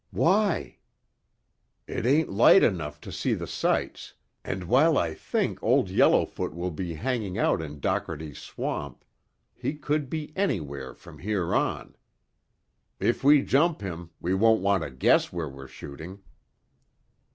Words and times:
"Why?" 0.09 0.77
"It 1.85 2.07
ain't 2.07 2.31
light 2.31 2.63
enough 2.63 2.99
to 3.01 3.11
see 3.11 3.35
the 3.35 3.45
sights, 3.45 4.15
and 4.43 4.63
while 4.63 4.97
I 4.97 5.13
think 5.13 5.61
Old 5.61 5.91
Yellowfoot 5.91 6.55
will 6.55 6.71
be 6.71 6.95
hanging 6.95 7.37
out 7.37 7.61
in 7.61 7.79
Dockerty's 7.79 8.39
Swamp, 8.39 9.05
he 9.53 9.75
could 9.75 10.09
be 10.09 10.33
anywhere 10.35 10.95
from 10.95 11.19
here 11.19 11.53
on. 11.53 11.95
If 12.99 13.23
we 13.23 13.43
jump 13.43 13.81
him, 13.81 14.09
we 14.19 14.31
don't 14.35 14.63
want 14.63 14.81
to 14.81 14.89
guess 14.89 15.31
where 15.31 15.47
we're 15.47 15.67
shooting." 15.67 16.23